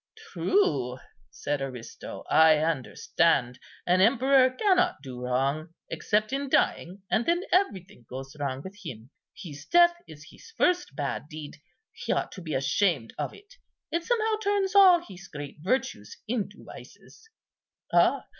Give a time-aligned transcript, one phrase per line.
[0.31, 0.97] "True,"
[1.29, 8.07] said Aristo, "I understand; an emperor cannot do wrong, except in dying, and then everything
[8.09, 9.11] goes wrong with him.
[9.37, 11.57] His death is his first bad deed;
[11.93, 13.53] he ought to be ashamed of it;
[13.91, 17.29] it somehow turns all his great virtues into vices."
[17.93, 18.25] "Ah!